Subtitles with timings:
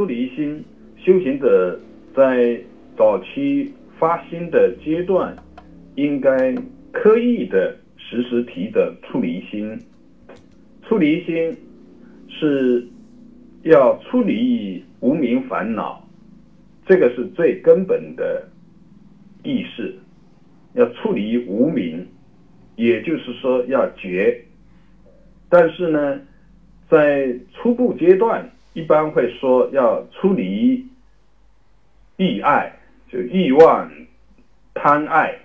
[0.00, 0.64] 出离心，
[0.96, 1.78] 修行者
[2.16, 2.58] 在
[2.96, 5.36] 早期发心的阶段，
[5.94, 6.54] 应该
[6.90, 9.78] 刻意的时时提着出离心。
[10.88, 11.54] 出离心
[12.30, 12.88] 是
[13.62, 16.08] 要出离无名烦恼，
[16.86, 18.48] 这个是最根本的
[19.42, 19.94] 意识。
[20.72, 22.06] 要处理无名，
[22.76, 24.44] 也就是说要觉。
[25.50, 26.18] 但是呢，
[26.88, 30.86] 在初步阶段，一般会说要出离
[32.16, 32.78] 欲爱，
[33.10, 33.90] 就欲望、
[34.74, 35.36] 贪爱，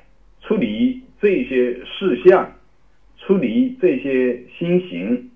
[0.41, 2.51] 出离这些事项，
[3.17, 5.31] 出离这些心行。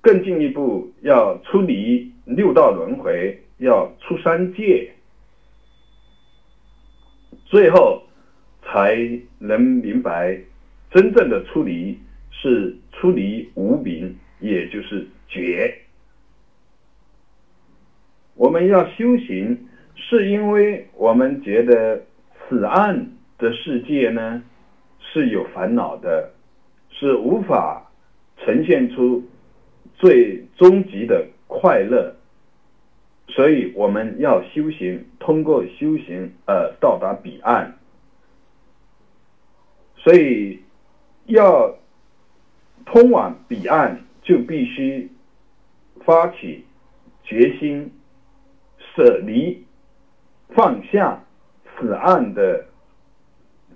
[0.00, 4.92] 更进一步，要出离六道轮回，要出三界，
[7.44, 8.02] 最后
[8.64, 8.96] 才
[9.38, 10.40] 能明白，
[10.90, 11.98] 真正的出离
[12.30, 15.72] 是出离无明，也就是觉。
[18.34, 22.02] 我要修行，是因为我们觉得
[22.48, 24.42] 此岸的世界呢
[25.00, 26.30] 是有烦恼的，
[26.90, 27.90] 是无法
[28.38, 29.22] 呈现出。
[29.94, 32.16] 最终极的快乐，
[33.28, 37.78] 所以我们要修行，通过修行而到达彼岸。
[39.96, 40.58] 所以
[41.26, 41.76] 要
[42.84, 45.08] 通往彼岸，就必须
[46.04, 46.64] 发起
[47.22, 47.92] 决心，
[48.94, 49.64] 舍离、
[50.50, 51.22] 放下
[51.64, 52.66] 此岸的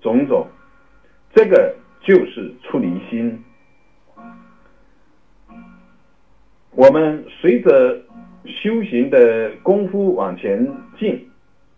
[0.00, 0.46] 种种，
[1.34, 3.42] 这个就是出离心。
[6.72, 8.02] 我们随着
[8.44, 11.28] 修行的功夫往前进，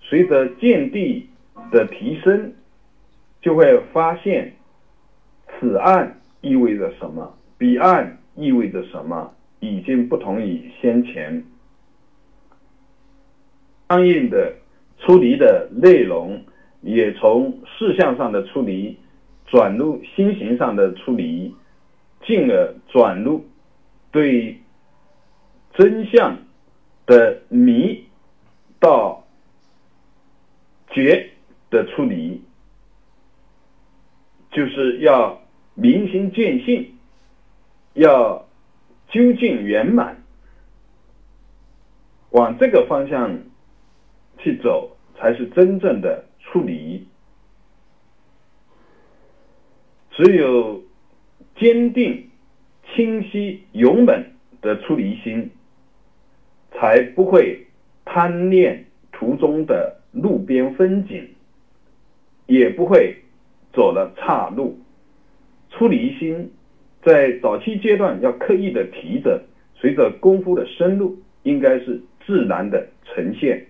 [0.00, 1.30] 随着见地
[1.70, 2.52] 的提升，
[3.41, 4.56] 就会发现
[5.47, 11.45] 此岸意味着什么，彼岸意味着什么，已经不同于先前。
[13.89, 14.55] 相应的
[14.98, 16.42] 出离的内容，
[16.83, 18.97] 也从事项上的出离，
[19.46, 21.55] 转入心行上的出离，
[22.24, 23.45] 进而转入
[24.11, 24.58] 对。
[25.74, 26.36] 真相
[27.07, 28.05] 的迷
[28.80, 29.24] 到
[30.91, 31.30] 觉
[31.70, 32.42] 的处理，
[34.51, 35.41] 就是要
[35.74, 36.95] 明心见性，
[37.95, 38.45] 要
[39.08, 40.20] 究竟圆满，
[42.30, 43.39] 往这个方向
[44.38, 47.06] 去走，才是真正的出离。
[50.12, 50.82] 只有
[51.56, 52.30] 坚定、
[52.94, 54.24] 清晰、勇猛
[54.62, 55.50] 的出离心。
[56.80, 57.66] 才不会
[58.04, 61.28] 贪恋途中的路边风景，
[62.46, 63.16] 也不会
[63.72, 64.78] 走了岔路。
[65.70, 66.52] 出离心
[67.02, 69.42] 在早期阶段要刻意的提着，
[69.74, 73.66] 随着功夫的深入，应该是自然的呈现。